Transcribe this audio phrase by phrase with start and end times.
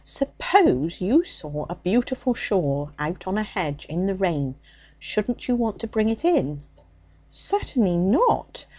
[0.03, 4.55] 'Suppose you saw a beautiful shawl out on a hedge in the rain,
[4.97, 6.59] shouldn't you want to bring it in?'
[7.29, 8.65] 'Certainly not.